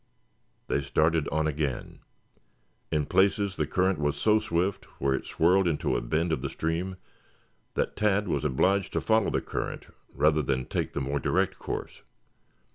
[0.67, 1.99] They started on again.
[2.91, 6.49] In places the current was so swift, where it swirled into a bend of the
[6.49, 6.95] stream,
[7.75, 9.85] that Tad was obliged to follow the current,
[10.15, 12.01] rather than take the more direct course.